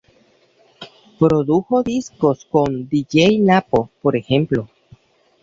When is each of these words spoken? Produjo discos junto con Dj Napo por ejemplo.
Produjo 1.19 1.83
discos 1.83 2.47
junto 2.49 2.71
con 2.71 2.89
Dj 2.89 3.37
Napo 3.39 3.91
por 4.01 4.15
ejemplo. 4.15 4.67